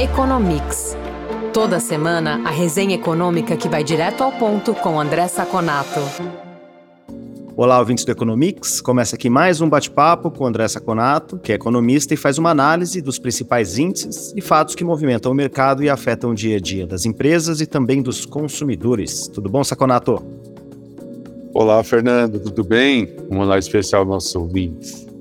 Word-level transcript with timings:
Economics. 0.00 0.96
Toda 1.52 1.78
semana, 1.78 2.40
a 2.46 2.50
resenha 2.50 2.94
econômica 2.94 3.58
que 3.58 3.68
vai 3.68 3.84
direto 3.84 4.22
ao 4.22 4.32
ponto 4.32 4.74
com 4.74 4.98
André 4.98 5.28
Saconato. 5.28 6.00
Olá, 7.54 7.78
ouvintes 7.78 8.02
do 8.02 8.10
Economics. 8.10 8.80
Começa 8.80 9.16
aqui 9.16 9.28
mais 9.28 9.60
um 9.60 9.68
bate-papo 9.68 10.30
com 10.30 10.46
André 10.46 10.66
Saconato, 10.66 11.38
que 11.38 11.52
é 11.52 11.56
economista 11.56 12.14
e 12.14 12.16
faz 12.16 12.38
uma 12.38 12.48
análise 12.48 13.02
dos 13.02 13.18
principais 13.18 13.76
índices 13.76 14.32
e 14.34 14.40
fatos 14.40 14.74
que 14.74 14.82
movimentam 14.82 15.30
o 15.30 15.34
mercado 15.34 15.84
e 15.84 15.90
afetam 15.90 16.30
o 16.30 16.34
dia 16.34 16.56
a 16.56 16.60
dia 16.60 16.86
das 16.86 17.04
empresas 17.04 17.60
e 17.60 17.66
também 17.66 18.00
dos 18.00 18.24
consumidores. 18.24 19.28
Tudo 19.28 19.50
bom, 19.50 19.62
Saconato? 19.62 20.22
Olá, 21.52 21.84
Fernando, 21.84 22.40
tudo 22.40 22.64
bem? 22.64 23.14
Um 23.30 23.40
olá 23.40 23.58
especial 23.58 24.00
aos 24.00 24.08
nossos 24.08 24.34
ouvintes. 24.34 25.11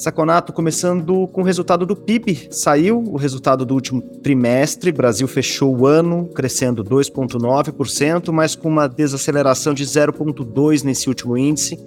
Saconato, 0.00 0.50
começando 0.50 1.28
com 1.28 1.42
o 1.42 1.44
resultado 1.44 1.84
do 1.84 1.94
PIB. 1.94 2.48
Saiu 2.50 3.04
o 3.06 3.18
resultado 3.18 3.66
do 3.66 3.74
último 3.74 4.00
trimestre. 4.00 4.90
Brasil 4.90 5.28
fechou 5.28 5.76
o 5.76 5.86
ano 5.86 6.24
crescendo 6.34 6.82
2,9%, 6.82 8.32
mas 8.32 8.56
com 8.56 8.70
uma 8.70 8.88
desaceleração 8.88 9.74
de 9.74 9.84
0,2% 9.84 10.84
nesse 10.84 11.06
último 11.06 11.36
índice. 11.36 11.78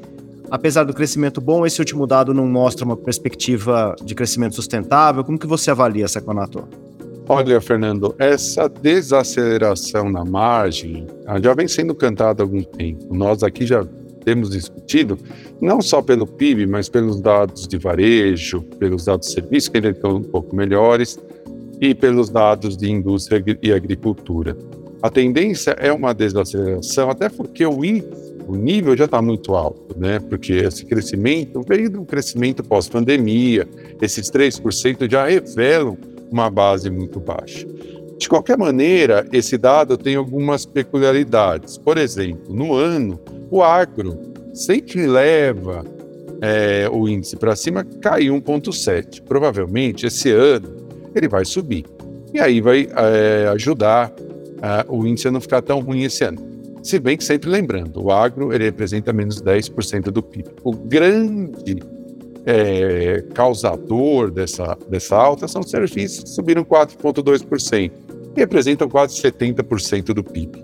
Apesar 0.51 0.83
do 0.83 0.93
crescimento 0.93 1.41
bom, 1.41 1.65
esse 1.65 1.79
último 1.79 2.05
dado 2.05 2.35
não 2.35 2.45
mostra 2.45 2.85
uma 2.85 2.95
perspectiva 2.95 3.95
de 4.05 4.13
crescimento 4.13 4.53
sustentável. 4.53 5.23
Como 5.23 5.39
que 5.39 5.47
você 5.47 5.71
avalia, 5.71 6.07
Saconato? 6.07 6.67
Olha, 7.27 7.59
Fernando, 7.59 8.13
essa 8.19 8.69
desaceleração 8.69 10.11
na 10.11 10.23
margem 10.23 11.07
já 11.41 11.55
vem 11.55 11.67
sendo 11.67 11.95
cantada 11.95 12.43
há 12.43 12.45
algum 12.45 12.61
tempo. 12.61 13.11
Nós 13.11 13.41
aqui 13.41 13.65
já 13.65 13.83
temos 14.23 14.49
discutido, 14.49 15.17
não 15.61 15.81
só 15.81 16.01
pelo 16.01 16.25
PIB, 16.25 16.65
mas 16.65 16.89
pelos 16.89 17.19
dados 17.21 17.67
de 17.67 17.77
varejo, 17.77 18.61
pelos 18.79 19.05
dados 19.05 19.27
de 19.27 19.33
serviço, 19.33 19.71
que 19.71 19.77
ainda 19.77 19.89
estão 19.89 20.17
um 20.17 20.23
pouco 20.23 20.55
melhores, 20.55 21.19
e 21.79 21.93
pelos 21.93 22.29
dados 22.29 22.77
de 22.77 22.89
indústria 22.89 23.43
e 23.61 23.71
agricultura. 23.71 24.55
A 25.01 25.09
tendência 25.09 25.71
é 25.71 25.91
uma 25.91 26.13
desaceleração, 26.13 27.09
até 27.09 27.27
porque 27.27 27.65
o 27.65 27.83
índice, 27.83 28.33
o 28.47 28.55
nível 28.55 28.95
já 28.95 29.05
está 29.05 29.21
muito 29.21 29.53
alto, 29.53 29.97
né? 29.97 30.19
Porque 30.19 30.53
esse 30.53 30.85
crescimento 30.85 31.61
veio 31.67 31.89
do 31.89 32.05
crescimento 32.05 32.63
pós-pandemia, 32.63 33.67
esses 34.01 34.29
3% 34.31 35.09
já 35.09 35.25
revelam 35.25 35.97
uma 36.31 36.49
base 36.49 36.89
muito 36.89 37.19
baixa. 37.19 37.67
De 38.17 38.29
qualquer 38.29 38.57
maneira, 38.57 39.27
esse 39.33 39.57
dado 39.57 39.97
tem 39.97 40.15
algumas 40.15 40.65
peculiaridades. 40.65 41.77
Por 41.77 41.97
exemplo, 41.97 42.53
no 42.53 42.73
ano, 42.73 43.19
o 43.53 43.61
agro 43.61 44.19
sempre 44.51 45.05
leva 45.05 45.85
é, 46.41 46.89
o 46.91 47.07
índice 47.07 47.35
para 47.35 47.55
cima, 47.55 47.83
caiu 48.01 48.33
1,7. 48.41 49.21
Provavelmente 49.21 50.07
esse 50.07 50.31
ano 50.31 50.75
ele 51.13 51.27
vai 51.27 51.45
subir. 51.45 51.85
E 52.33 52.39
aí 52.39 52.59
vai 52.59 52.89
é, 52.91 53.47
ajudar 53.49 54.11
é, 54.59 54.83
o 54.89 55.05
índice 55.05 55.27
a 55.27 55.31
não 55.31 55.39
ficar 55.39 55.61
tão 55.61 55.81
ruim 55.81 56.01
esse 56.01 56.23
ano. 56.23 56.39
Se 56.81 56.97
bem 56.97 57.15
que 57.15 57.23
sempre 57.23 57.47
lembrando, 57.47 58.03
o 58.03 58.11
agro 58.11 58.51
ele 58.51 58.63
representa 58.63 59.13
menos 59.13 59.39
10% 59.39 60.05
do 60.05 60.23
PIB. 60.23 60.49
O 60.63 60.71
grande 60.71 61.77
é, 62.47 63.23
causador 63.35 64.31
dessa, 64.31 64.75
dessa 64.89 65.15
alta 65.15 65.47
são 65.47 65.61
os 65.61 65.69
serviços, 65.69 66.23
que 66.23 66.29
subiram 66.31 66.65
4,2%, 66.65 67.91
e 68.35 68.39
representam 68.39 68.89
quase 68.89 69.21
70% 69.21 70.05
do 70.05 70.23
PIB. 70.23 70.59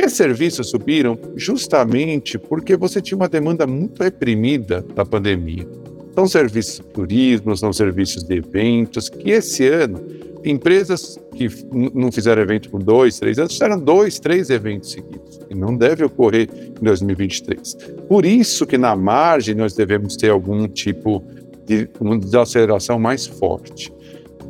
Esses 0.00 0.16
serviços 0.16 0.70
subiram 0.70 1.18
justamente 1.36 2.38
porque 2.38 2.74
você 2.74 3.02
tinha 3.02 3.16
uma 3.16 3.28
demanda 3.28 3.66
muito 3.66 4.02
reprimida 4.02 4.82
da 4.94 5.04
pandemia. 5.04 5.68
São 6.14 6.26
serviços 6.26 6.76
de 6.76 6.84
turismo, 6.84 7.54
são 7.54 7.70
serviços 7.70 8.22
de 8.24 8.36
eventos, 8.36 9.10
que 9.10 9.30
esse 9.30 9.68
ano, 9.68 10.02
empresas 10.42 11.18
que 11.36 11.48
não 11.70 12.10
fizeram 12.10 12.40
evento 12.40 12.70
por 12.70 12.82
dois, 12.82 13.18
três 13.18 13.38
anos, 13.38 13.52
fizeram 13.52 13.78
dois, 13.78 14.18
três 14.18 14.48
eventos 14.48 14.92
seguidos. 14.92 15.38
E 15.50 15.54
não 15.54 15.76
deve 15.76 16.02
ocorrer 16.02 16.48
em 16.80 16.82
2023. 16.82 17.74
Por 18.08 18.24
isso 18.24 18.66
que 18.66 18.78
na 18.78 18.96
margem 18.96 19.54
nós 19.54 19.74
devemos 19.74 20.16
ter 20.16 20.30
algum 20.30 20.66
tipo 20.66 21.22
de 21.66 21.86
desaceleração 22.20 22.98
mais 22.98 23.26
forte. 23.26 23.92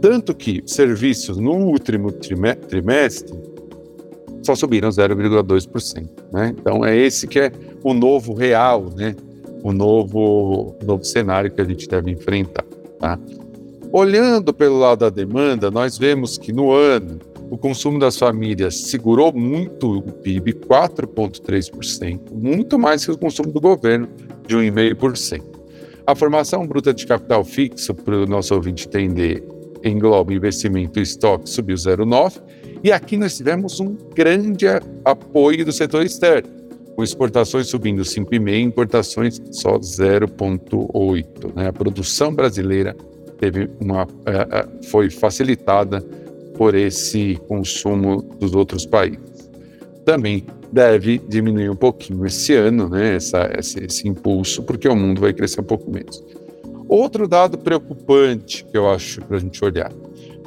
Tanto 0.00 0.32
que 0.32 0.62
serviços 0.64 1.38
no 1.38 1.56
último 1.56 2.12
trimestre 2.12 3.36
só 4.42 4.54
subiram 4.54 4.88
0,2%. 4.88 6.08
Né? 6.32 6.54
Então 6.58 6.84
é 6.84 6.96
esse 6.96 7.26
que 7.26 7.38
é 7.38 7.52
o 7.82 7.92
novo 7.92 8.34
real, 8.34 8.86
né? 8.96 9.14
o 9.62 9.72
novo, 9.72 10.76
novo 10.84 11.04
cenário 11.04 11.50
que 11.50 11.60
a 11.60 11.64
gente 11.64 11.88
deve 11.88 12.10
enfrentar. 12.10 12.64
Tá? 12.98 13.18
Olhando 13.92 14.54
pelo 14.54 14.78
lado 14.78 15.00
da 15.00 15.10
demanda, 15.10 15.70
nós 15.70 15.98
vemos 15.98 16.38
que 16.38 16.52
no 16.52 16.72
ano 16.72 17.18
o 17.50 17.58
consumo 17.58 17.98
das 17.98 18.16
famílias 18.16 18.76
segurou 18.82 19.32
muito 19.32 19.98
o 19.98 20.02
PIB, 20.02 20.52
4,3%, 20.52 22.20
muito 22.32 22.78
mais 22.78 23.04
que 23.04 23.10
o 23.10 23.18
consumo 23.18 23.50
do 23.50 23.60
governo, 23.60 24.08
de 24.46 24.54
1,5%. 24.54 25.42
A 26.06 26.14
formação 26.14 26.64
bruta 26.66 26.94
de 26.94 27.04
capital 27.06 27.44
fixo, 27.44 27.92
para 27.92 28.16
o 28.16 28.26
nosso 28.26 28.54
ouvinte 28.54 28.86
entender, 28.86 29.44
engloba 29.84 30.32
investimento 30.32 31.00
e 31.00 31.02
estoque, 31.02 31.50
subiu 31.50 31.76
0,9%, 31.76 32.40
e 32.82 32.90
aqui 32.90 33.16
nós 33.16 33.36
tivemos 33.36 33.78
um 33.78 33.94
grande 34.14 34.66
apoio 35.04 35.64
do 35.64 35.72
setor 35.72 36.04
externo, 36.04 36.48
com 36.96 37.02
exportações 37.02 37.66
subindo 37.66 38.02
5,5%, 38.02 38.62
importações 38.62 39.40
só 39.50 39.78
0,8%. 39.78 41.54
Né? 41.54 41.68
A 41.68 41.72
produção 41.72 42.34
brasileira 42.34 42.96
teve 43.38 43.70
uma, 43.80 44.06
é, 44.26 44.58
é, 44.58 44.68
foi 44.86 45.10
facilitada 45.10 46.00
por 46.56 46.74
esse 46.74 47.38
consumo 47.48 48.22
dos 48.38 48.54
outros 48.54 48.86
países. 48.86 49.50
Também 50.04 50.44
deve 50.72 51.18
diminuir 51.18 51.70
um 51.70 51.76
pouquinho 51.76 52.24
esse 52.26 52.54
ano, 52.54 52.88
né, 52.88 53.16
essa, 53.16 53.50
esse, 53.58 53.84
esse 53.84 54.08
impulso, 54.08 54.62
porque 54.62 54.88
o 54.88 54.94
mundo 54.94 55.20
vai 55.20 55.32
crescer 55.32 55.60
um 55.60 55.64
pouco 55.64 55.90
menos. 55.90 56.22
Outro 56.88 57.28
dado 57.28 57.56
preocupante 57.56 58.64
que 58.64 58.76
eu 58.76 58.90
acho 58.90 59.20
para 59.22 59.36
a 59.36 59.40
gente 59.40 59.64
olhar 59.64 59.92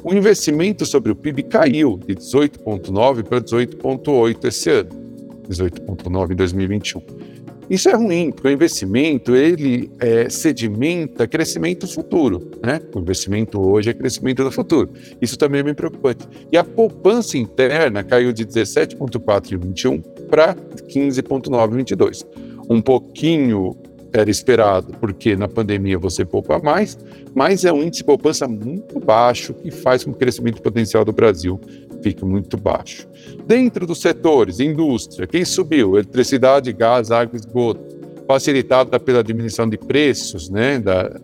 o 0.04 0.12
investimento 0.12 0.84
sobre 0.84 1.10
o 1.10 1.16
PIB 1.16 1.44
caiu 1.44 1.98
de 2.06 2.14
18,9 2.14 3.24
para 3.24 3.40
18,8 3.40 4.44
esse 4.44 4.70
ano, 4.70 4.90
18,9 5.48 6.32
em 6.32 6.36
2021. 6.36 7.02
Isso 7.70 7.88
é 7.88 7.94
ruim, 7.94 8.30
porque 8.30 8.48
o 8.48 8.50
investimento 8.50 9.34
ele 9.34 9.90
é, 9.98 10.28
sedimenta 10.28 11.26
crescimento 11.26 11.86
futuro, 11.86 12.50
né? 12.62 12.78
O 12.94 12.98
investimento 12.98 13.58
hoje 13.58 13.88
é 13.88 13.94
crescimento 13.94 14.44
do 14.44 14.52
futuro. 14.52 14.90
Isso 15.22 15.38
também 15.38 15.60
é 15.60 15.62
bem 15.62 15.74
preocupante. 15.74 16.28
E 16.52 16.58
a 16.58 16.62
poupança 16.62 17.38
interna 17.38 18.04
caiu 18.04 18.34
de 18.34 18.44
17,4 18.44 19.52
em 19.52 19.56
21 19.56 20.02
para 20.28 20.54
15,9 20.54 21.72
em 21.72 21.76
22. 21.78 22.26
Um 22.68 22.82
pouquinho 22.82 23.74
era 24.14 24.30
esperado, 24.30 24.94
porque 25.00 25.34
na 25.34 25.48
pandemia 25.48 25.98
você 25.98 26.24
poupa 26.24 26.60
mais, 26.60 26.96
mas 27.34 27.64
é 27.64 27.72
um 27.72 27.82
índice 27.82 28.02
de 28.02 28.04
poupança 28.04 28.46
muito 28.46 29.00
baixo 29.00 29.52
que 29.54 29.72
faz 29.72 30.04
com 30.04 30.12
que 30.12 30.16
o 30.16 30.18
crescimento 30.20 30.62
potencial 30.62 31.04
do 31.04 31.12
Brasil 31.12 31.60
fique 32.00 32.24
muito 32.24 32.56
baixo. 32.56 33.08
Dentro 33.44 33.86
dos 33.86 34.00
setores, 34.00 34.60
indústria, 34.60 35.26
quem 35.26 35.44
subiu? 35.44 35.96
Eletricidade, 35.96 36.72
gás, 36.72 37.10
água 37.10 37.36
esgoto, 37.36 37.80
facilitada 38.26 39.00
pela 39.00 39.22
diminuição 39.22 39.68
de 39.68 39.76
preços, 39.76 40.48
né, 40.48 40.78
da, 40.78 41.20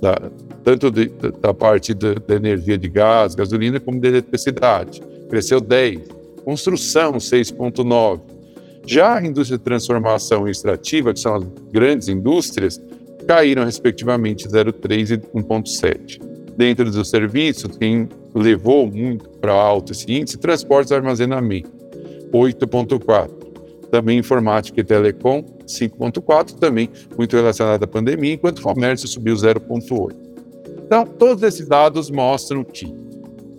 da 0.00 0.30
tanto 0.64 0.90
de, 0.90 1.12
da 1.40 1.54
parte 1.54 1.94
da, 1.94 2.14
da 2.14 2.34
energia 2.34 2.76
de 2.76 2.88
gás, 2.88 3.36
gasolina, 3.36 3.78
como 3.78 4.00
da 4.00 4.08
eletricidade. 4.08 5.00
Cresceu 5.30 5.60
10. 5.60 6.08
Construção, 6.44 7.12
6,9 7.12 8.35
já 8.86 9.16
a 9.16 9.26
indústria 9.26 9.58
de 9.58 9.64
transformação 9.64 10.48
extrativa, 10.48 11.12
que 11.12 11.20
são 11.20 11.34
as 11.34 11.44
grandes 11.72 12.08
indústrias, 12.08 12.80
caíram 13.26 13.64
respectivamente 13.64 14.46
0,3 14.48 15.10
e 15.10 15.38
1,7. 15.38 16.20
Dentro 16.56 16.90
dos 16.90 17.10
serviços, 17.10 17.76
quem 17.76 18.08
levou 18.34 18.86
muito 18.86 19.28
para 19.40 19.52
alto 19.52 19.92
esse 19.92 20.10
índice, 20.10 20.38
transportes 20.38 20.90
e 20.90 20.94
armazenamento, 20.94 21.70
8,4. 22.32 23.30
Também 23.90 24.18
informática 24.18 24.80
e 24.80 24.84
telecom, 24.84 25.44
5,4, 25.66 26.58
também 26.58 26.88
muito 27.16 27.36
relacionado 27.36 27.82
à 27.82 27.86
pandemia, 27.86 28.34
enquanto 28.34 28.62
comércio 28.62 29.08
subiu 29.08 29.34
0,8. 29.34 30.14
Então, 30.86 31.04
todos 31.04 31.42
esses 31.42 31.66
dados 31.66 32.10
mostram 32.10 32.62
que 32.62 32.94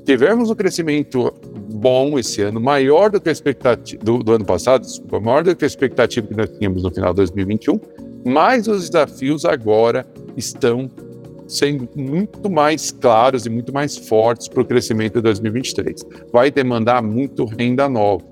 tivemos 0.06 0.50
um 0.50 0.56
crescimento 0.56 1.34
bom 1.78 2.18
esse 2.18 2.42
ano, 2.42 2.60
maior 2.60 3.10
do 3.10 3.22
que 3.22 3.30
a 3.30 3.32
expectativa 3.32 4.04
do, 4.04 4.20
do 4.20 4.34
ano 4.34 4.46
passado, 4.46 4.82
desculpa, 4.82 5.20
maior 5.20 5.44
do 5.44 5.56
que 5.56 5.64
a 5.64 5.68
expectativa 5.68 6.26
que 6.28 6.36
nós 6.36 6.50
tínhamos 6.50 6.84
no 6.84 6.92
final 6.92 7.12
de 7.12 7.18
2021, 7.18 7.80
mas 8.26 8.68
os 8.68 8.90
desafios 8.90 9.46
agora 9.46 10.06
estão 10.36 10.90
sendo 11.48 11.88
muito 11.96 12.50
mais 12.50 12.92
claros 12.92 13.46
e 13.46 13.50
muito 13.50 13.74
mais 13.74 13.98
fortes 13.98 14.48
para 14.48 14.62
o 14.62 14.66
crescimento 14.66 15.14
de 15.16 15.22
2023. 15.22 16.06
Vai 16.32 16.52
demandar 16.52 17.02
muito 17.02 17.46
renda 17.46 17.88
nova, 17.88 18.26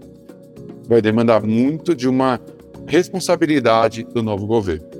vai 0.87 1.01
demandar 1.01 1.41
muito 1.41 1.95
de 1.95 2.09
uma 2.09 2.39
responsabilidade 2.87 4.03
do 4.03 4.21
novo 4.21 4.45
governo. 4.45 4.94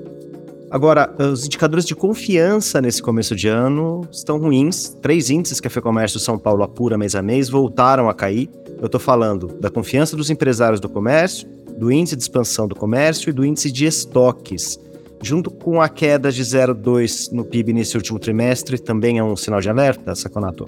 Agora, 0.68 1.14
os 1.18 1.46
indicadores 1.46 1.84
de 1.84 1.94
confiança 1.94 2.80
nesse 2.80 3.00
começo 3.00 3.36
de 3.36 3.46
ano 3.46 4.00
estão 4.10 4.38
ruins. 4.38 4.88
Três 5.00 5.30
índices 5.30 5.60
que 5.60 5.68
a 5.68 5.70
FEComércio 5.70 6.18
São 6.18 6.36
Paulo 6.36 6.64
apura 6.64 6.98
mês 6.98 7.14
a 7.14 7.22
mês 7.22 7.48
voltaram 7.48 8.08
a 8.08 8.14
cair. 8.14 8.50
Eu 8.78 8.86
estou 8.86 9.00
falando 9.00 9.46
da 9.60 9.70
confiança 9.70 10.16
dos 10.16 10.28
empresários 10.28 10.80
do 10.80 10.88
comércio, 10.88 11.48
do 11.78 11.92
índice 11.92 12.16
de 12.16 12.22
expansão 12.22 12.66
do 12.66 12.74
comércio 12.74 13.30
e 13.30 13.32
do 13.32 13.44
índice 13.44 13.70
de 13.70 13.86
estoques. 13.86 14.78
Junto 15.22 15.50
com 15.50 15.80
a 15.80 15.88
queda 15.88 16.32
de 16.32 16.42
0,2 16.42 17.32
no 17.32 17.44
PIB 17.44 17.72
nesse 17.72 17.96
último 17.96 18.18
trimestre, 18.18 18.78
também 18.78 19.18
é 19.18 19.24
um 19.24 19.36
sinal 19.36 19.60
de 19.60 19.70
alerta, 19.70 20.14
Saconato? 20.14 20.66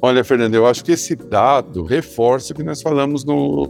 Olha, 0.00 0.24
Fernando, 0.24 0.54
eu 0.54 0.66
acho 0.66 0.82
que 0.84 0.92
esse 0.92 1.14
dado 1.14 1.84
reforça 1.84 2.52
o 2.52 2.56
que 2.56 2.62
nós 2.62 2.80
falamos 2.80 3.24
no, 3.24 3.68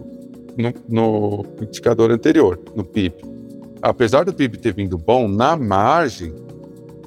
no, 0.57 0.73
no 0.89 1.45
indicador 1.63 2.11
anterior, 2.11 2.59
no 2.77 2.85
PIB. 2.85 3.38
Apesar 3.81 4.25
do 4.25 4.33
PIB 4.33 4.59
ter 4.59 4.75
vindo 4.75 4.99
bom, 4.99 5.29
na 5.29 5.57
margem, 5.57 6.35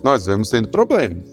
nós 0.03 0.25
vamos 0.25 0.49
tendo 0.49 0.69
problemas. 0.69 1.29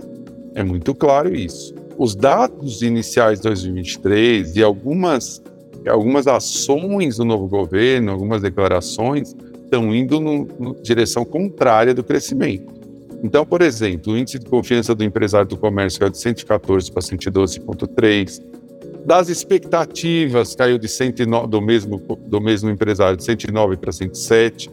É 0.54 0.62
muito 0.62 0.94
claro 0.94 1.34
isso. 1.34 1.74
Os 1.96 2.14
dados 2.14 2.82
iniciais 2.82 3.38
de 3.38 3.44
2023 3.44 4.56
e 4.56 4.62
algumas, 4.62 5.42
algumas 5.88 6.26
ações 6.26 7.16
do 7.16 7.24
novo 7.24 7.46
governo, 7.48 8.10
algumas 8.10 8.42
declarações, 8.42 9.34
estão 9.64 9.94
indo 9.94 10.20
na 10.20 10.74
direção 10.82 11.24
contrária 11.24 11.94
do 11.94 12.02
crescimento. 12.02 12.78
Então, 13.22 13.44
por 13.44 13.62
exemplo, 13.62 14.12
o 14.12 14.16
índice 14.16 14.38
de 14.38 14.46
confiança 14.46 14.94
do 14.94 15.02
empresário 15.02 15.48
do 15.48 15.56
comércio 15.56 16.00
caiu 16.00 16.10
de 16.10 16.18
114 16.18 16.90
para 16.90 17.02
112,3. 17.02 18.40
Das 19.04 19.28
expectativas, 19.28 20.54
caiu 20.54 20.78
de 20.78 20.88
109, 20.88 21.48
do, 21.48 21.60
mesmo, 21.60 21.98
do 21.98 22.40
mesmo 22.40 22.70
empresário 22.70 23.16
de 23.16 23.24
109 23.24 23.76
para 23.76 23.90
107. 23.90 24.70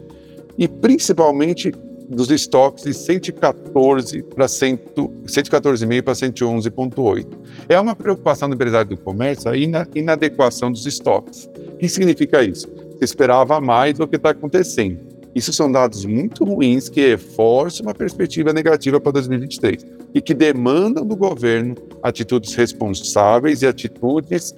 E 0.58 0.66
principalmente 0.66 1.72
dos 2.08 2.30
estoques 2.30 2.84
de 2.84 2.94
114 2.94 4.22
para 4.22 4.46
114,5 4.46 6.02
para 6.02 6.14
111,8. 6.14 7.26
É 7.68 7.80
uma 7.80 7.96
preocupação 7.96 8.48
do 8.48 8.54
empresário 8.54 8.90
do 8.90 8.96
comércio 8.96 9.50
a 9.50 9.56
inadequação 9.56 10.70
dos 10.70 10.86
estoques. 10.86 11.48
O 11.74 11.76
que 11.78 11.88
significa 11.88 12.42
isso? 12.42 12.68
Se 12.98 13.04
esperava 13.04 13.60
mais 13.60 13.98
do 13.98 14.06
que 14.06 14.16
está 14.16 14.30
acontecendo. 14.30 15.00
Isso 15.34 15.52
são 15.52 15.70
dados 15.70 16.06
muito 16.06 16.44
ruins 16.44 16.88
que 16.88 17.08
reforçam 17.08 17.84
uma 17.84 17.94
perspectiva 17.94 18.54
negativa 18.54 18.98
para 18.98 19.12
2023 19.12 19.84
e 20.14 20.20
que 20.22 20.32
demandam 20.32 21.04
do 21.04 21.14
governo 21.14 21.74
atitudes 22.02 22.54
responsáveis 22.54 23.60
e 23.60 23.66
atitudes 23.66 24.54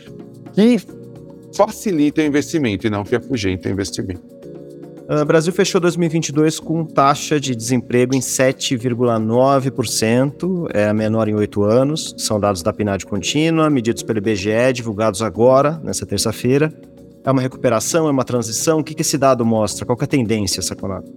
que 0.53 0.79
facilitem 1.53 2.27
o 2.27 2.29
investimento 2.29 2.87
e 2.87 2.91
não 2.91 3.03
que 3.03 3.17
afugentem 3.17 3.73
o 3.73 3.75
investimento. 3.75 4.38
O 5.11 5.25
Brasil 5.25 5.51
fechou 5.55 5.81
2022 5.81 6.61
com 6.61 6.85
taxa 6.85 7.41
de 7.41 7.57
desemprego 7.57 8.15
em 8.15 8.21
7,9%, 8.21 10.67
é 10.75 10.87
a 10.87 10.93
menor 10.93 11.29
em 11.29 11.35
oito 11.35 11.63
anos. 11.63 12.15
São 12.19 12.39
dados 12.39 12.63
da 12.63 12.75
PNAD 12.75 13.07
contínua, 13.07 13.71
medidos 13.71 14.03
pelo 14.03 14.19
IBGE, 14.19 14.75
divulgados 14.75 15.23
agora, 15.23 15.81
nessa 15.83 16.05
terça-feira. 16.05 16.71
É 17.25 17.31
uma 17.31 17.41
recuperação? 17.41 18.07
É 18.07 18.11
uma 18.11 18.23
transição? 18.23 18.81
O 18.81 18.85
que, 18.85 18.93
que 18.93 19.01
esse 19.01 19.17
dado 19.17 19.47
mostra? 19.47 19.87
Qual 19.87 19.97
é 19.99 20.05
a 20.05 20.07
tendência, 20.07 20.61
Saconato? 20.61 21.11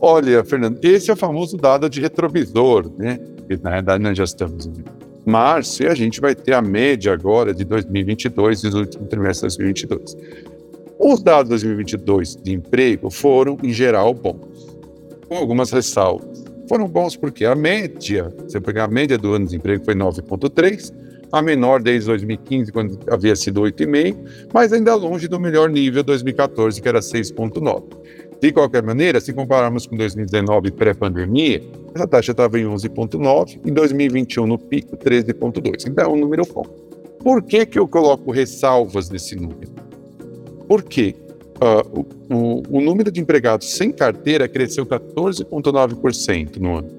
Olha, 0.00 0.44
Fernando, 0.44 0.84
esse 0.84 1.08
é 1.08 1.12
o 1.12 1.16
famoso 1.16 1.56
dado 1.56 1.88
de 1.88 2.00
retrovisor, 2.00 2.90
né? 2.98 3.20
Que 3.46 3.56
na 3.62 3.70
verdade 3.70 4.02
nós 4.02 4.18
já 4.18 4.24
estamos 4.24 4.66
em 4.66 4.82
março 5.24 5.84
e 5.84 5.86
a 5.86 5.94
gente 5.94 6.20
vai 6.20 6.34
ter 6.34 6.54
a 6.54 6.60
média 6.60 7.12
agora 7.12 7.54
de 7.54 7.64
2022 7.64 8.64
e 8.64 8.66
os 8.66 8.74
últimos 8.74 9.08
trimestres 9.08 9.52
de 9.52 9.58
2022. 9.58 10.16
Os 11.02 11.22
dados 11.22 11.62
de 11.62 11.66
2022 11.66 12.36
de 12.36 12.52
emprego 12.52 13.10
foram, 13.10 13.56
em 13.62 13.72
geral, 13.72 14.12
bons, 14.12 14.76
com 15.26 15.34
algumas 15.34 15.70
ressalvas. 15.70 16.44
Foram 16.68 16.86
bons 16.86 17.16
porque 17.16 17.46
a 17.46 17.54
média, 17.54 18.30
se 18.46 18.58
eu 18.58 18.60
pegar 18.60 18.84
a 18.84 18.88
média 18.88 19.16
do 19.16 19.32
ano 19.32 19.46
de 19.46 19.56
emprego, 19.56 19.82
foi 19.82 19.94
9,3, 19.94 20.92
a 21.32 21.40
menor 21.40 21.82
desde 21.82 22.06
2015, 22.06 22.70
quando 22.70 22.98
havia 23.10 23.34
sido 23.34 23.62
8,5, 23.62 24.48
mas 24.52 24.74
ainda 24.74 24.94
longe 24.94 25.26
do 25.26 25.40
melhor 25.40 25.70
nível 25.70 26.02
2014, 26.02 26.82
que 26.82 26.86
era 26.86 27.00
6,9. 27.00 27.82
De 28.38 28.52
qualquer 28.52 28.82
maneira, 28.82 29.20
se 29.20 29.32
compararmos 29.32 29.86
com 29.86 29.96
2019 29.96 30.70
pré-pandemia, 30.70 31.62
essa 31.94 32.06
taxa 32.06 32.32
estava 32.32 32.60
em 32.60 32.64
11,9, 32.64 33.58
em 33.64 33.72
2021 33.72 34.46
no 34.46 34.58
pico 34.58 34.98
13,2. 34.98 35.88
Então 35.88 36.04
é 36.04 36.08
um 36.08 36.16
número 36.16 36.42
bom. 36.52 36.64
Por 37.20 37.42
que, 37.42 37.64
que 37.64 37.78
eu 37.78 37.88
coloco 37.88 38.30
ressalvas 38.30 39.08
nesse 39.08 39.34
número? 39.34 39.89
Porque 40.70 41.16
uh, 41.56 42.06
o, 42.32 42.62
o, 42.78 42.80
número 42.80 43.10
de 43.10 43.20
empregados 43.20 43.72
sem 43.72 43.90
carteira 43.90 44.46
cresceu 44.46 44.86
14,9% 44.86 46.58
no 46.58 46.76
ano 46.76 46.90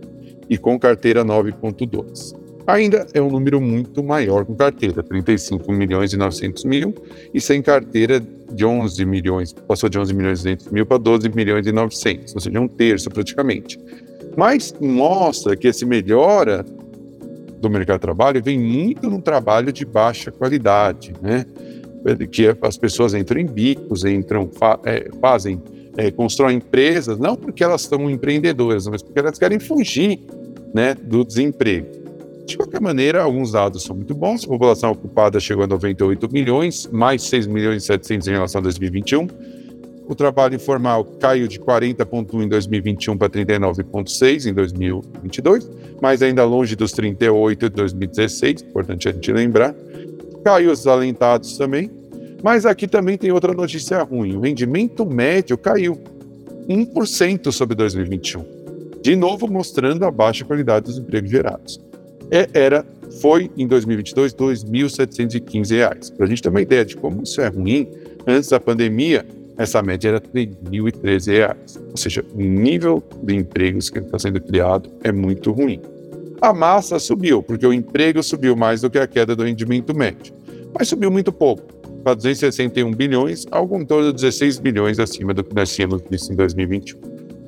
e 0.49 0.57
com 0.57 0.77
carteira 0.77 1.23
9,2%. 1.23 2.37
Ainda 2.67 3.07
é 3.13 3.21
um 3.21 3.29
número 3.29 3.61
muito 3.61 4.03
maior 4.03 4.43
com 4.43 4.53
carteira, 4.55 5.01
35 5.01 5.71
milhões 5.71 6.11
e 6.11 6.17
900 6.17 6.65
mil, 6.65 6.93
e 7.33 7.39
sem 7.39 7.61
carteira 7.61 8.19
de 8.19 8.65
11 8.65 9.05
milhões, 9.05 9.53
passou 9.53 9.87
de 9.87 9.97
11 9.97 10.13
milhões 10.13 10.41
e 10.41 10.43
200 10.43 10.67
mil 10.67 10.85
para 10.85 10.97
12 10.97 11.29
milhões 11.29 11.65
e 11.65 11.71
900, 11.71 12.35
ou 12.35 12.41
seja, 12.41 12.59
um 12.59 12.67
terço 12.67 13.09
praticamente. 13.09 13.79
Mas 14.35 14.75
mostra 14.81 15.55
que 15.55 15.69
esse 15.69 15.85
melhora 15.85 16.65
do 17.57 17.69
mercado 17.69 17.99
de 17.99 18.01
trabalho 18.01 18.43
vem 18.43 18.59
muito 18.59 19.09
num 19.09 19.21
trabalho 19.21 19.71
de 19.71 19.85
baixa 19.85 20.29
qualidade, 20.29 21.13
né? 21.21 21.45
Que 22.31 22.55
as 22.61 22.77
pessoas 22.77 23.13
entram 23.13 23.39
em 23.39 23.45
bicos, 23.45 24.03
entram, 24.03 24.49
fa 24.51 24.79
é, 24.85 25.09
fazem, 25.19 25.61
é, 25.97 26.09
constroem 26.09 26.57
empresas, 26.57 27.19
não 27.19 27.35
porque 27.35 27.63
elas 27.63 27.83
são 27.83 28.09
empreendedoras, 28.09 28.87
mas 28.87 29.01
porque 29.01 29.19
elas 29.19 29.37
querem 29.37 29.59
fugir 29.59 30.19
né, 30.73 30.95
do 30.95 31.23
desemprego. 31.23 32.01
De 32.45 32.57
qualquer 32.57 32.81
maneira, 32.81 33.21
alguns 33.21 33.51
dados 33.51 33.83
são 33.83 33.95
muito 33.95 34.13
bons. 34.13 34.43
A 34.43 34.47
população 34.47 34.91
ocupada 34.91 35.39
chegou 35.39 35.63
a 35.63 35.67
98 35.67 36.31
milhões, 36.31 36.89
mais 36.91 37.23
6 37.23 37.47
milhões 37.47 37.83
e 37.83 37.85
700 37.85 38.27
em 38.27 38.31
relação 38.31 38.59
a 38.59 38.63
2021. 38.63 39.27
O 40.07 40.15
trabalho 40.15 40.55
informal 40.55 41.05
caiu 41.05 41.47
de 41.47 41.57
40,1 41.59 42.43
em 42.43 42.49
2021 42.49 43.17
para 43.17 43.29
39,6 43.29 44.49
em 44.49 44.53
2022, 44.53 45.71
mas 46.01 46.21
ainda 46.21 46.43
longe 46.43 46.75
dos 46.75 46.91
38 46.91 47.69
de 47.69 47.75
2016, 47.75 48.63
importante 48.63 49.07
a 49.07 49.13
gente 49.13 49.31
lembrar. 49.31 49.73
Caiu 50.43 50.71
os 50.71 50.79
desalentados 50.79 51.57
também, 51.57 51.91
mas 52.43 52.65
aqui 52.65 52.87
também 52.87 53.17
tem 53.17 53.31
outra 53.31 53.53
notícia 53.53 54.01
ruim. 54.01 54.35
O 54.35 54.41
rendimento 54.41 55.05
médio 55.05 55.57
caiu 55.57 55.99
1% 56.67 57.51
sobre 57.51 57.75
2021, 57.75 58.43
de 59.01 59.15
novo 59.15 59.47
mostrando 59.47 60.05
a 60.05 60.11
baixa 60.11 60.45
qualidade 60.45 60.85
dos 60.85 60.97
empregos 60.97 61.29
gerados. 61.29 61.79
É, 62.31 62.47
era, 62.53 62.85
foi 63.19 63.51
em 63.57 63.67
2022 63.67 64.31
R$ 64.31 64.37
2.715. 64.39 66.15
Para 66.15 66.25
a 66.25 66.29
gente 66.29 66.41
ter 66.41 66.49
uma 66.49 66.61
ideia 66.61 66.85
de 66.85 66.95
como 66.95 67.23
isso 67.23 67.41
é 67.41 67.47
ruim, 67.47 67.89
antes 68.25 68.49
da 68.49 68.59
pandemia, 68.59 69.25
essa 69.57 69.81
média 69.81 70.09
era 70.09 70.17
R$ 70.33 70.47
3.013. 70.47 71.55
Ou 71.91 71.97
seja, 71.97 72.23
o 72.33 72.41
nível 72.41 73.03
de 73.21 73.35
empregos 73.35 73.89
que 73.89 73.99
está 73.99 74.17
sendo 74.17 74.39
criado 74.39 74.89
é 75.03 75.11
muito 75.11 75.51
ruim. 75.51 75.81
A 76.41 76.51
massa 76.51 76.97
subiu, 76.97 77.43
porque 77.43 77.67
o 77.67 77.71
emprego 77.71 78.23
subiu 78.23 78.55
mais 78.55 78.81
do 78.81 78.89
que 78.89 78.97
a 78.97 79.05
queda 79.05 79.35
do 79.35 79.43
rendimento 79.43 79.95
médio. 79.95 80.33
Mas 80.73 80.87
subiu 80.87 81.11
muito 81.11 81.31
pouco, 81.31 81.61
para 82.03 82.15
261 82.15 82.91
bilhões, 82.91 83.45
algo 83.51 83.77
em 83.77 83.85
torno 83.85 84.07
de 84.07 84.13
16 84.13 84.57
bilhões 84.57 84.97
acima 84.97 85.35
do 85.35 85.43
que 85.43 85.53
nós 85.53 85.71
tínhamos 85.71 86.01
visto 86.09 86.33
em 86.33 86.35
2021. 86.35 86.99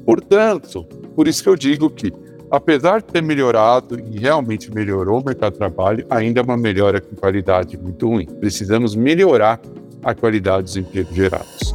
Portanto, 0.05 0.83
por 1.15 1.27
isso 1.27 1.41
que 1.41 1.49
eu 1.49 1.55
digo 1.55 1.89
que 1.89 2.13
apesar 2.51 3.01
de 3.01 3.05
ter 3.05 3.23
melhorado 3.23 3.99
e 3.99 4.19
realmente 4.19 4.71
melhorou 4.71 5.21
o 5.21 5.25
mercado 5.25 5.53
de 5.53 5.57
trabalho, 5.57 6.05
ainda 6.07 6.41
é 6.41 6.43
uma 6.43 6.55
melhora 6.55 7.01
com 7.01 7.15
qualidade 7.15 7.75
muito 7.79 8.07
ruim. 8.07 8.27
Precisamos 8.27 8.95
melhorar 8.95 9.59
a 10.03 10.13
qualidade 10.13 10.65
dos 10.65 10.77
empregos 10.77 11.15
gerados. 11.15 11.73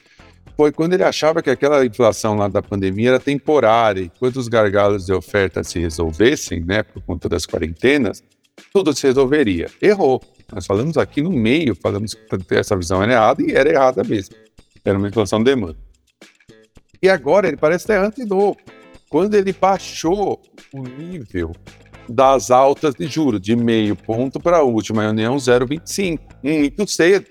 foi 0.55 0.71
quando 0.71 0.93
ele 0.93 1.03
achava 1.03 1.41
que 1.41 1.49
aquela 1.49 1.85
inflação 1.85 2.35
lá 2.35 2.47
da 2.47 2.61
pandemia 2.61 3.09
era 3.09 3.19
temporária, 3.19 4.01
e 4.01 4.11
quando 4.17 4.37
os 4.37 4.47
gargalos 4.47 5.07
de 5.07 5.11
oferta 5.11 5.61
se 5.61 5.79
resolvessem, 5.79 6.63
né, 6.63 6.83
por 6.83 7.01
conta 7.01 7.27
das 7.27 7.45
quarentenas, 7.45 8.23
tudo 8.71 8.95
se 8.95 9.05
resolveria. 9.05 9.69
Errou. 9.81 10.21
Nós 10.53 10.65
falamos 10.65 10.95
aqui 10.95 11.21
no 11.21 11.31
meio, 11.31 11.75
falamos 11.75 12.13
que 12.13 12.55
essa 12.55 12.77
visão 12.77 13.03
era 13.03 13.11
errada 13.11 13.43
e 13.43 13.51
era 13.51 13.69
errada 13.69 14.03
mesmo. 14.05 14.35
Era 14.85 14.97
uma 14.97 15.09
inflação 15.09 15.39
de 15.39 15.45
demanda. 15.45 15.84
E 17.05 17.09
agora 17.09 17.47
ele 17.47 17.55
parece 17.55 17.85
ter 17.85 18.09
de 18.09 18.25
novo. 18.25 18.57
Quando 19.07 19.35
ele 19.35 19.53
baixou 19.53 20.41
o 20.73 20.81
nível 20.81 21.51
das 22.09 22.49
altas 22.49 22.95
de 22.95 23.05
juros, 23.05 23.39
de 23.39 23.55
meio 23.55 23.95
ponto 23.95 24.39
para 24.39 24.57
a 24.57 24.63
última 24.63 25.03
reunião 25.03 25.35
0,25, 25.35 26.19
muito 26.43 26.87
cedo. 26.87 27.27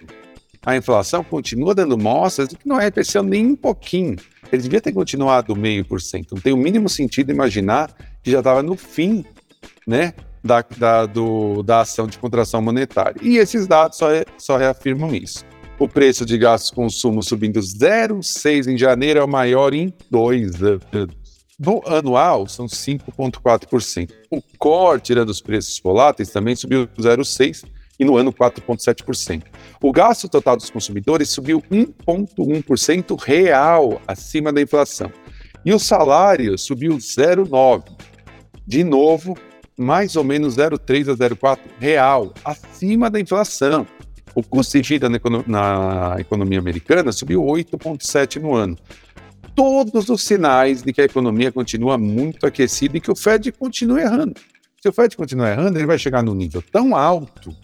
A 0.64 0.76
inflação 0.76 1.24
continua 1.24 1.74
dando 1.74 1.98
mostras 1.98 2.48
de 2.48 2.56
que 2.56 2.68
não 2.68 2.76
é 2.76 2.82
arrefeceu 2.82 3.24
nem 3.24 3.48
um 3.48 3.56
pouquinho. 3.56 4.16
Ele 4.52 4.62
devia 4.62 4.80
ter 4.80 4.92
continuado 4.92 5.56
meio 5.56 5.84
por 5.84 6.00
cento. 6.00 6.36
Não 6.36 6.40
tem 6.40 6.52
o 6.52 6.56
mínimo 6.56 6.88
sentido 6.88 7.32
imaginar 7.32 7.92
que 8.22 8.30
já 8.30 8.38
estava 8.38 8.62
no 8.62 8.76
fim 8.76 9.24
né, 9.84 10.14
da, 10.42 10.64
da, 10.78 11.04
do, 11.04 11.64
da 11.64 11.80
ação 11.80 12.06
de 12.06 12.16
contração 12.16 12.62
monetária. 12.62 13.20
E 13.20 13.38
esses 13.38 13.66
dados 13.66 13.98
só, 13.98 14.06
só 14.38 14.56
reafirmam 14.56 15.12
isso. 15.12 15.44
O 15.84 15.88
preço 15.88 16.24
de 16.24 16.38
gastos 16.38 16.70
consumo 16.70 17.22
subindo 17.22 17.60
0,6 17.60 18.72
em 18.72 18.78
janeiro 18.78 19.20
é 19.20 19.22
o 19.22 19.28
maior 19.28 19.74
em 19.74 19.92
dois 20.10 20.62
anos. 20.62 21.14
No 21.60 21.82
anual, 21.86 22.48
são 22.48 22.64
5,4%. 22.64 24.10
O 24.30 24.40
core, 24.58 25.02
tirando 25.02 25.28
os 25.28 25.42
preços 25.42 25.78
voláteis, 25.84 26.30
também 26.30 26.56
subiu 26.56 26.88
0,6% 26.98 27.66
e 28.00 28.04
no 28.06 28.16
ano 28.16 28.32
4,7%. 28.32 29.42
O 29.82 29.92
gasto 29.92 30.26
total 30.26 30.56
dos 30.56 30.70
consumidores 30.70 31.28
subiu 31.28 31.62
1,1% 31.70 33.20
real 33.20 34.00
acima 34.08 34.50
da 34.50 34.62
inflação. 34.62 35.12
E 35.66 35.74
o 35.74 35.78
salário 35.78 36.56
subiu 36.56 36.96
0,9%. 36.96 37.84
De 38.66 38.82
novo, 38.82 39.36
mais 39.78 40.16
ou 40.16 40.24
menos 40.24 40.56
0,3 40.56 41.12
a 41.12 41.14
0,4 41.14 41.58
real 41.78 42.32
acima 42.42 43.10
da 43.10 43.20
inflação. 43.20 43.86
O 44.34 44.42
custo 44.42 44.80
de 44.80 44.88
vida 44.88 45.08
na, 45.08 45.18
na 45.46 46.16
economia 46.18 46.58
americana 46.58 47.12
subiu 47.12 47.42
8,7 47.42 48.40
no 48.40 48.54
ano. 48.54 48.76
Todos 49.54 50.08
os 50.08 50.22
sinais 50.22 50.82
de 50.82 50.92
que 50.92 51.00
a 51.00 51.04
economia 51.04 51.52
continua 51.52 51.96
muito 51.96 52.44
aquecida 52.46 52.96
e 52.96 53.00
que 53.00 53.10
o 53.10 53.16
Fed 53.16 53.52
continua 53.52 54.00
errando. 54.00 54.34
Se 54.82 54.88
o 54.88 54.92
Fed 54.92 55.16
continuar 55.16 55.52
errando, 55.52 55.78
ele 55.78 55.86
vai 55.86 55.98
chegar 55.98 56.22
num 56.22 56.34
nível 56.34 56.62
tão 56.72 56.96
alto, 56.96 57.54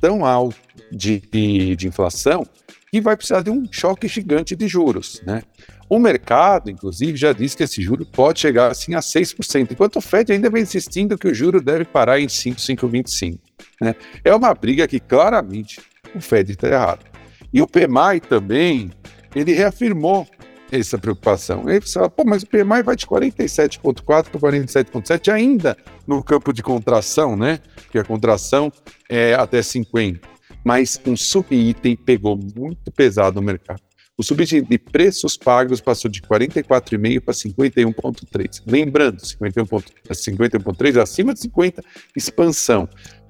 tão 0.00 0.24
alto 0.24 0.56
de, 0.92 1.20
de, 1.32 1.74
de 1.74 1.88
inflação, 1.88 2.46
que 2.90 3.00
vai 3.00 3.16
precisar 3.16 3.40
de 3.40 3.50
um 3.50 3.66
choque 3.72 4.06
gigante 4.06 4.54
de 4.54 4.68
juros, 4.68 5.22
né? 5.26 5.42
O 5.88 5.98
mercado, 5.98 6.70
inclusive, 6.70 7.16
já 7.16 7.32
disse 7.32 7.56
que 7.56 7.62
esse 7.62 7.82
juro 7.82 8.06
pode 8.06 8.40
chegar 8.40 8.70
assim 8.70 8.94
a 8.94 9.00
6%, 9.00 9.72
enquanto 9.72 9.96
o 9.96 10.00
Fed 10.00 10.32
ainda 10.32 10.48
vem 10.48 10.62
insistindo 10.62 11.18
que 11.18 11.28
o 11.28 11.34
juro 11.34 11.60
deve 11.60 11.84
parar 11.84 12.20
em 12.20 12.28
5, 12.28 12.58
5,25. 12.58 13.38
Né? 13.80 13.94
É 14.24 14.34
uma 14.34 14.54
briga 14.54 14.88
que 14.88 14.98
claramente 14.98 15.80
o 16.14 16.20
Fed 16.20 16.52
está 16.52 16.68
errado. 16.68 17.04
E 17.52 17.60
o 17.60 17.66
PMI 17.66 18.20
também, 18.28 18.90
ele 19.34 19.52
reafirmou 19.52 20.26
essa 20.70 20.96
preocupação. 20.96 21.68
Ele 21.68 21.82
fala, 21.82 22.08
pô, 22.08 22.24
mas 22.24 22.42
o 22.42 22.46
PMI 22.46 22.82
vai 22.82 22.96
de 22.96 23.06
47,4 23.06 24.02
para 24.02 24.22
47,7 24.22 25.30
ainda 25.30 25.76
no 26.06 26.22
campo 26.24 26.52
de 26.52 26.62
contração, 26.62 27.36
né? 27.36 27.60
Porque 27.74 27.98
a 27.98 28.04
contração 28.04 28.72
é 29.08 29.34
até 29.34 29.60
50. 29.60 30.26
Mas 30.64 30.98
um 31.04 31.14
subitem 31.14 31.94
pegou 31.94 32.38
muito 32.56 32.90
pesado 32.90 33.40
no 33.40 33.46
mercado. 33.46 33.82
O 34.16 34.22
subitem 34.22 34.62
de 34.62 34.78
preços 34.78 35.36
pagos 35.36 35.80
passou 35.80 36.10
de 36.10 36.22
44,5 36.22 37.20
para 37.20 37.34
51,3. 37.34 38.62
Lembrando, 38.66 39.20
51,3 39.20 40.14
51 40.14 41.00
acima 41.00 41.34
de 41.34 41.40
50, 41.40 41.82
expansão. 42.16 42.88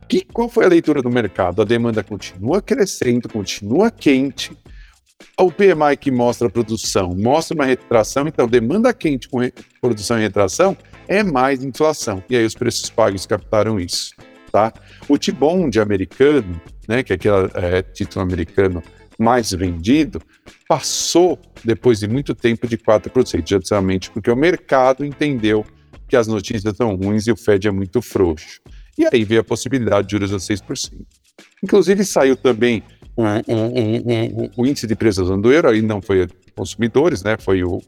Que, 0.09 0.25
qual 0.25 0.49
foi 0.49 0.65
a 0.65 0.69
leitura 0.69 1.01
do 1.01 1.11
mercado? 1.11 1.63
A 1.63 1.65
demanda 1.65 2.03
continua 2.03 2.61
crescendo, 2.61 3.29
continua 3.29 3.91
quente. 3.91 4.53
O 5.39 5.51
PMI 5.51 5.97
que 5.99 6.11
mostra 6.11 6.49
a 6.49 6.51
produção 6.51 7.15
mostra 7.17 7.55
uma 7.55 7.65
retração, 7.65 8.27
então 8.29 8.47
demanda 8.47 8.93
quente 8.93 9.29
com 9.29 9.39
produção 9.81 10.19
e 10.19 10.23
retração 10.23 10.77
é 11.09 11.23
mais 11.23 11.65
inflação. 11.65 12.23
E 12.29 12.37
aí 12.37 12.45
os 12.45 12.55
preços 12.55 12.91
pagos 12.91 13.27
captaram 13.27 13.79
isso. 13.81 14.15
Tá? 14.51 14.73
O 15.09 15.19
T-Bond 15.19 15.81
americano, 15.81 16.61
né, 16.87 17.03
que 17.03 17.13
é 17.13 17.17
aquele 17.17 17.51
é, 17.55 17.83
título 17.83 18.23
americano 18.23 18.83
mais 19.19 19.51
vendido, 19.53 20.21
passou 20.69 21.39
depois 21.65 22.01
de 22.01 22.09
muito 22.09 22.35
tempo 22.35 22.67
de 22.67 22.77
4%, 22.77 23.49
justamente 23.49 24.11
porque 24.11 24.31
o 24.31 24.37
mercado 24.37 25.05
entendeu 25.05 25.65
que 26.09 26.17
as 26.17 26.27
notícias 26.27 26.77
são 26.77 26.95
ruins 26.95 27.27
e 27.27 27.33
o 27.33 27.37
Fed 27.37 27.67
é 27.67 27.71
muito 27.71 28.03
frouxo. 28.03 28.61
E 28.99 29.07
aí 29.11 29.25
veio 29.25 29.41
a 29.41 29.45
possibilidade 29.45 30.07
de 30.07 30.13
juros 30.13 30.33
a 30.33 30.37
6%. 30.37 30.93
Inclusive 31.63 32.05
saiu 32.05 32.37
também 32.37 32.83
o, 33.17 33.23
o, 33.23 34.45
o, 34.45 34.63
o 34.63 34.67
índice 34.67 34.87
de 34.87 34.95
preços 34.95 35.29
do 35.29 35.53
euro, 35.53 35.69
aí 35.69 35.83
não 35.83 36.01
foi 36.01 36.27
consumidores, 36.55 37.23
né? 37.23 37.37
Foi 37.39 37.63
o, 37.63 37.81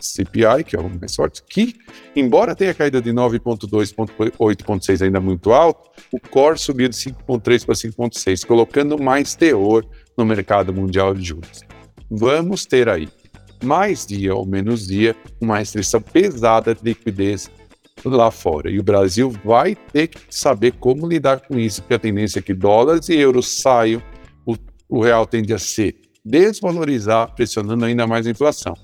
CPI, 0.00 0.64
que 0.66 0.76
é 0.76 0.80
o 0.80 0.88
mais 0.88 1.14
forte, 1.14 1.42
que, 1.48 1.74
embora 2.14 2.54
tenha 2.54 2.74
caído 2.74 3.00
de 3.00 3.10
9,2 3.10 3.94
para 3.94 4.06
8,6 4.38 5.02
ainda 5.02 5.20
muito 5.20 5.52
alto, 5.52 5.90
o 6.12 6.20
core 6.20 6.58
subiu 6.58 6.88
de 6.88 6.96
5,3 6.96 7.64
para 7.64 7.74
5,6, 7.74 8.46
colocando 8.46 9.00
mais 9.00 9.34
teor 9.34 9.84
no 10.16 10.24
mercado 10.24 10.72
mundial 10.72 11.14
de 11.14 11.22
juros. 11.22 11.62
Vamos 12.10 12.66
ter 12.66 12.88
aí, 12.88 13.08
mais 13.62 14.06
dia 14.06 14.34
ou 14.34 14.44
menos 14.44 14.86
dia, 14.86 15.16
uma 15.40 15.58
restrição 15.58 16.00
pesada 16.00 16.74
de 16.74 16.82
liquidez 16.82 17.50
lá 18.08 18.30
fora. 18.30 18.70
E 18.70 18.78
o 18.78 18.82
Brasil 18.82 19.30
vai 19.44 19.74
ter 19.74 20.08
que 20.08 20.20
saber 20.30 20.72
como 20.72 21.08
lidar 21.08 21.40
com 21.40 21.58
isso, 21.58 21.82
porque 21.82 21.94
a 21.94 21.98
tendência 21.98 22.38
é 22.38 22.42
que 22.42 22.54
dólares 22.54 23.08
e 23.08 23.14
euros 23.14 23.60
saiam, 23.60 24.02
o, 24.46 24.56
o 24.88 25.02
real 25.02 25.26
tende 25.26 25.52
a 25.52 25.58
se 25.58 25.94
desvalorizar, 26.24 27.34
pressionando 27.34 27.84
ainda 27.84 28.06
mais 28.06 28.26
a 28.26 28.30
inflação. 28.30 28.76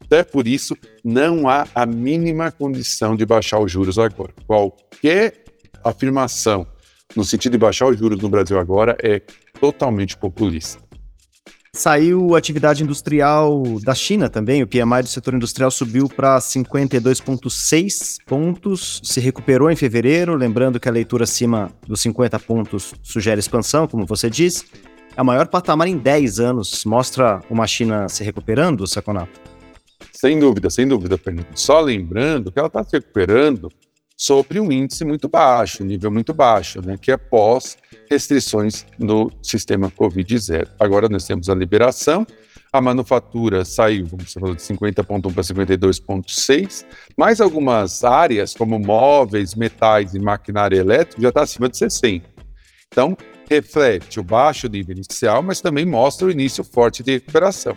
Até 0.00 0.24
por 0.24 0.48
isso, 0.48 0.76
não 1.04 1.48
há 1.48 1.66
a 1.74 1.86
mínima 1.86 2.50
condição 2.50 3.14
de 3.14 3.24
baixar 3.24 3.60
os 3.60 3.70
juros 3.70 3.98
agora. 3.98 4.32
Qualquer 4.46 5.44
afirmação 5.84 6.66
no 7.14 7.24
sentido 7.24 7.52
de 7.52 7.58
baixar 7.58 7.86
os 7.86 7.98
juros 7.98 8.20
no 8.20 8.28
Brasil 8.28 8.58
agora 8.58 8.96
é 9.02 9.20
totalmente 9.60 10.16
populista. 10.16 10.89
Saiu 11.72 12.34
atividade 12.34 12.82
industrial 12.82 13.62
da 13.84 13.94
China 13.94 14.28
também, 14.28 14.60
o 14.60 14.66
PMI 14.66 15.02
do 15.02 15.08
setor 15.08 15.34
industrial 15.34 15.70
subiu 15.70 16.08
para 16.08 16.36
52,6 16.38 18.16
pontos, 18.26 19.00
se 19.04 19.20
recuperou 19.20 19.70
em 19.70 19.76
fevereiro, 19.76 20.34
lembrando 20.34 20.80
que 20.80 20.88
a 20.88 20.92
leitura 20.92 21.22
acima 21.24 21.70
dos 21.86 22.00
50 22.00 22.40
pontos 22.40 22.92
sugere 23.02 23.38
expansão, 23.38 23.86
como 23.86 24.04
você 24.04 24.28
disse. 24.28 24.64
É 25.16 25.22
o 25.22 25.24
maior 25.24 25.46
patamar 25.46 25.86
em 25.86 25.96
10 25.96 26.40
anos. 26.40 26.84
Mostra 26.84 27.40
uma 27.48 27.66
China 27.66 28.08
se 28.08 28.24
recuperando, 28.24 28.86
Saconato? 28.86 29.40
Sem 30.12 30.40
dúvida, 30.40 30.70
sem 30.70 30.88
dúvida, 30.88 31.16
Fernando. 31.16 31.46
Só 31.54 31.80
lembrando 31.80 32.50
que 32.50 32.58
ela 32.58 32.68
está 32.68 32.82
se 32.82 32.96
recuperando 32.96 33.70
sobre 34.20 34.60
um 34.60 34.70
índice 34.70 35.02
muito 35.02 35.30
baixo, 35.30 35.82
nível 35.82 36.10
muito 36.10 36.34
baixo, 36.34 36.82
né, 36.82 36.98
que 37.00 37.10
é 37.10 37.16
pós 37.16 37.78
restrições 38.10 38.84
no 38.98 39.32
sistema 39.42 39.90
Covid-0. 39.90 40.68
Agora 40.78 41.08
nós 41.08 41.24
temos 41.24 41.48
a 41.48 41.54
liberação, 41.54 42.26
a 42.70 42.82
manufatura 42.82 43.64
saiu, 43.64 44.04
vamos 44.04 44.30
falar 44.30 44.54
de 44.54 44.60
50,1 44.60 45.32
para 45.32 45.42
52,6, 45.42 46.84
mais 47.16 47.40
algumas 47.40 48.04
áreas, 48.04 48.52
como 48.52 48.78
móveis, 48.78 49.54
metais 49.54 50.12
e 50.12 50.18
maquinária 50.18 50.76
elétrica, 50.76 51.22
já 51.22 51.30
está 51.30 51.40
acima 51.40 51.70
de 51.70 51.78
60. 51.78 52.28
Então, 52.88 53.16
reflete 53.48 54.20
o 54.20 54.22
baixo 54.22 54.68
nível 54.68 54.96
inicial, 54.96 55.42
mas 55.42 55.62
também 55.62 55.86
mostra 55.86 56.26
o 56.26 56.30
início 56.30 56.62
forte 56.62 57.02
de 57.02 57.12
recuperação. 57.12 57.74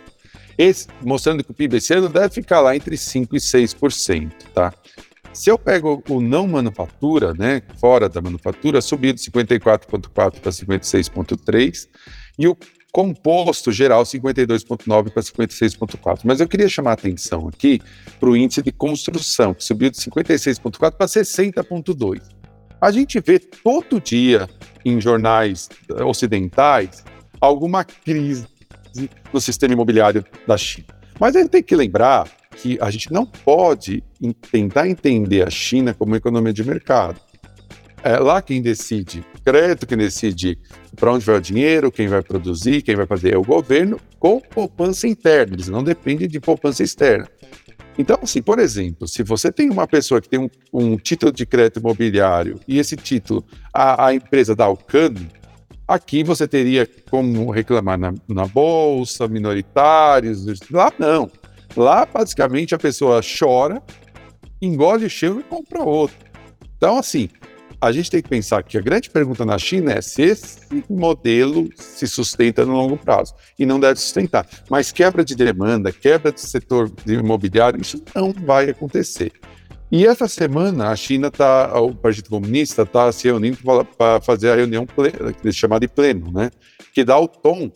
Esse, 0.58 0.88
mostrando 1.00 1.42
que 1.42 1.50
o 1.50 1.54
PIB 1.54 1.78
esse 1.78 1.94
ano 1.94 2.10
deve 2.10 2.34
ficar 2.34 2.60
lá 2.60 2.76
entre 2.76 2.96
5% 2.96 3.28
e 3.32 3.38
6%. 3.38 4.30
Tá? 4.52 4.74
Se 5.34 5.50
eu 5.50 5.58
pego 5.58 6.00
o 6.08 6.20
não 6.20 6.46
manufatura, 6.46 7.34
né, 7.34 7.60
fora 7.80 8.08
da 8.08 8.22
manufatura, 8.22 8.80
subiu 8.80 9.12
de 9.12 9.20
54,4 9.20 10.08
para 10.38 10.52
56,3 10.52 11.88
e 12.38 12.46
o 12.46 12.56
composto 12.92 13.72
geral 13.72 14.04
52,9 14.04 15.10
para 15.10 15.22
56,4. 15.22 16.20
Mas 16.22 16.40
eu 16.40 16.46
queria 16.46 16.68
chamar 16.68 16.90
a 16.90 16.94
atenção 16.94 17.48
aqui 17.48 17.82
para 18.20 18.30
o 18.30 18.36
índice 18.36 18.62
de 18.62 18.70
construção, 18.70 19.52
que 19.52 19.64
subiu 19.64 19.90
de 19.90 19.96
56,4 19.96 20.92
para 20.92 21.06
60,2. 21.06 22.22
A 22.80 22.92
gente 22.92 23.18
vê 23.18 23.40
todo 23.40 24.00
dia 24.00 24.48
em 24.84 25.00
jornais 25.00 25.68
ocidentais 26.06 27.04
alguma 27.40 27.82
crise 27.82 28.46
no 29.32 29.40
sistema 29.40 29.74
imobiliário 29.74 30.24
da 30.46 30.56
China. 30.56 30.86
Mas 31.18 31.34
a 31.34 31.40
gente 31.40 31.50
tem 31.50 31.62
que 31.62 31.74
lembrar 31.74 32.30
que 32.54 32.78
a 32.80 32.90
gente 32.90 33.12
não 33.12 33.26
pode 33.26 34.02
tentar 34.50 34.88
entender 34.88 35.46
a 35.46 35.50
China 35.50 35.92
como 35.92 36.16
economia 36.16 36.52
de 36.52 36.64
mercado. 36.64 37.20
é 38.02 38.18
lá 38.18 38.40
quem 38.42 38.60
decide 38.60 39.24
crédito, 39.44 39.86
quem 39.86 39.98
decide 39.98 40.58
para 40.96 41.12
onde 41.12 41.24
vai 41.24 41.36
o 41.36 41.40
dinheiro, 41.40 41.92
quem 41.92 42.08
vai 42.08 42.22
produzir, 42.22 42.82
quem 42.82 42.96
vai 42.96 43.06
fazer 43.06 43.34
é 43.34 43.38
o 43.38 43.42
governo 43.42 44.00
com 44.18 44.40
poupança 44.40 45.06
interna, 45.06 45.54
eles 45.54 45.68
não 45.68 45.82
dependem 45.82 46.28
de 46.28 46.40
poupança 46.40 46.82
externa. 46.82 47.28
Então, 47.96 48.18
assim, 48.22 48.42
por 48.42 48.58
exemplo, 48.58 49.06
se 49.06 49.22
você 49.22 49.52
tem 49.52 49.70
uma 49.70 49.86
pessoa 49.86 50.20
que 50.20 50.28
tem 50.28 50.40
um, 50.40 50.50
um 50.72 50.96
título 50.96 51.30
de 51.30 51.46
crédito 51.46 51.80
imobiliário 51.80 52.58
e 52.66 52.78
esse 52.78 52.96
título 52.96 53.44
a, 53.72 54.06
a 54.06 54.14
empresa 54.14 54.54
dá 54.54 54.68
o 54.68 54.76
cano, 54.76 55.28
aqui 55.86 56.24
você 56.24 56.48
teria 56.48 56.88
como 57.10 57.50
reclamar 57.50 57.98
na, 57.98 58.14
na 58.28 58.46
bolsa, 58.46 59.28
minoritários, 59.28 60.44
lá 60.70 60.92
não. 60.98 61.30
Lá, 61.76 62.06
basicamente, 62.06 62.74
a 62.74 62.78
pessoa 62.78 63.20
chora, 63.22 63.82
engole 64.60 65.06
o 65.06 65.10
chão 65.10 65.40
e 65.40 65.42
compra 65.42 65.82
outro. 65.82 66.16
Então, 66.76 66.98
assim, 66.98 67.28
a 67.80 67.92
gente 67.92 68.10
tem 68.10 68.22
que 68.22 68.28
pensar 68.28 68.62
que 68.62 68.78
a 68.78 68.80
grande 68.80 69.10
pergunta 69.10 69.44
na 69.44 69.58
China 69.58 69.92
é 69.92 70.00
se 70.00 70.22
esse 70.22 70.58
modelo 70.88 71.68
se 71.76 72.06
sustenta 72.06 72.64
no 72.64 72.72
longo 72.72 72.96
prazo. 72.96 73.34
E 73.58 73.66
não 73.66 73.78
deve 73.78 74.00
sustentar. 74.00 74.46
Mas 74.70 74.90
quebra 74.90 75.24
de 75.24 75.34
demanda, 75.34 75.92
quebra 75.92 76.32
do 76.32 76.40
setor 76.40 76.90
imobiliário, 77.06 77.80
isso 77.80 78.02
não 78.14 78.32
vai 78.32 78.70
acontecer. 78.70 79.32
E 79.92 80.06
essa 80.06 80.26
semana 80.26 80.88
a 80.88 80.96
China 80.96 81.28
está, 81.28 81.78
o 81.80 81.94
Partido 81.94 82.30
Comunista 82.30 82.82
está 82.82 83.12
se 83.12 83.28
reunindo 83.28 83.58
para 83.98 84.20
fazer 84.20 84.50
a 84.50 84.56
reunião 84.56 84.86
plena, 84.86 85.32
chamada 85.52 85.86
de 85.86 85.92
pleno, 85.92 86.32
né? 86.32 86.50
Que 86.92 87.04
dá 87.04 87.18
o 87.18 87.28
tom 87.28 87.70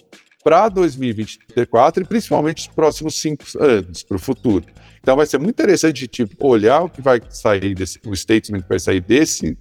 para 0.49 0.71
2024 0.71 2.02
e 2.02 2.07
principalmente 2.07 2.61
os 2.61 2.75
próximos 2.75 3.21
cinco 3.21 3.45
anos, 3.61 4.02
para 4.02 4.17
o 4.17 4.19
futuro. 4.19 4.64
Então 4.99 5.14
vai 5.14 5.26
ser 5.26 5.37
muito 5.37 5.50
interessante 5.50 6.09
tipo, 6.09 6.49
olhar 6.49 6.85
o 6.85 6.88
que 6.88 7.02
vai 7.02 7.21
sair 7.28 7.75
desse, 7.75 8.00
o 8.07 8.17
statement 8.17 8.62
que 8.62 8.69
vai 8.71 8.78
sair 8.78 9.02
desse 9.02 9.59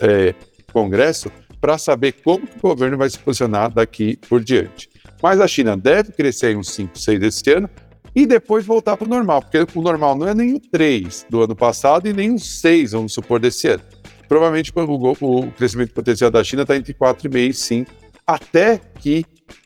é, 0.00 0.34
Congresso 0.72 1.30
para 1.60 1.76
saber 1.76 2.12
como 2.24 2.44
o 2.44 2.68
governo 2.68 2.96
vai 2.96 3.10
se 3.10 3.18
posicionar 3.18 3.70
daqui 3.70 4.16
por 4.30 4.42
diante. 4.42 4.88
Mas 5.22 5.42
a 5.42 5.46
China 5.46 5.76
deve 5.76 6.10
crescer 6.10 6.52
em 6.52 6.56
uns 6.56 6.70
5, 6.70 6.98
6 6.98 7.20
desse 7.20 7.50
ano 7.50 7.68
e 8.16 8.24
depois 8.24 8.64
voltar 8.64 8.96
para 8.96 9.04
o 9.04 9.10
normal, 9.10 9.42
porque 9.42 9.78
o 9.78 9.82
normal 9.82 10.16
não 10.16 10.26
é 10.26 10.32
nem 10.32 10.54
o 10.54 10.58
3 10.58 11.26
do 11.28 11.42
ano 11.42 11.54
passado 11.54 12.08
e 12.08 12.14
nem 12.14 12.32
o 12.32 12.38
6, 12.38 12.92
vamos 12.92 13.12
supor, 13.12 13.38
desse 13.40 13.68
ano. 13.68 13.82
Provavelmente 14.26 14.72
o, 14.74 15.12
o 15.20 15.52
crescimento 15.52 15.92
potencial 15.92 16.30
da 16.30 16.42
China 16.42 16.62
está 16.62 16.74
entre 16.76 16.94
4,5 16.94 17.36
e 17.36 17.52
5, 17.52 17.99
até 18.34 18.78
que 18.78 19.24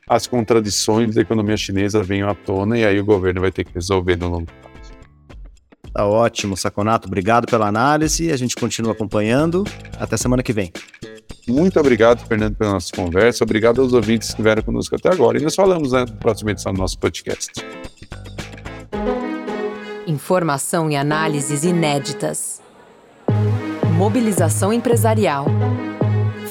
as 0.09 0.27
contradições 0.27 1.15
da 1.15 1.23
economia 1.23 1.57
chinesa 1.57 2.03
venham 2.03 2.29
à 2.29 2.35
tona 2.35 2.79
e 2.79 2.85
aí 2.85 2.99
o 2.99 3.05
governo 3.05 3.41
vai 3.41 3.51
ter 3.51 3.65
que 3.65 3.75
resolver 3.75 4.17
no 4.17 4.29
longo 4.29 4.47
prazo. 4.47 4.93
Tá 5.93 6.07
ótimo, 6.07 6.57
Saconato. 6.57 7.07
Obrigado 7.07 7.47
pela 7.47 7.69
análise. 7.69 8.33
A 8.33 8.37
gente 8.37 8.57
continua 8.57 8.93
acompanhando. 8.93 9.65
Até 9.99 10.17
semana 10.17 10.43
que 10.43 10.53
vem. 10.53 10.73
Muito 11.47 11.79
obrigado, 11.79 12.27
Fernando, 12.27 12.57
pela 12.57 12.73
nossa 12.73 12.91
conversa. 12.95 13.45
Obrigado 13.45 13.81
aos 13.81 13.93
ouvintes 13.93 14.29
que 14.29 14.33
estiveram 14.33 14.63
conosco 14.63 14.97
até 14.97 15.11
agora. 15.11 15.39
E 15.39 15.43
nos 15.43 15.55
falamos 15.55 15.93
né, 15.93 16.01
na 16.01 16.17
próxima 16.17 16.51
edição 16.51 16.73
do 16.73 16.79
nosso 16.79 16.99
podcast. 16.99 17.53
Informação 20.07 20.91
e 20.91 20.97
análises 20.97 21.65
inéditas. 21.65 22.61
Mobilização 23.97 24.73
empresarial. 24.73 25.47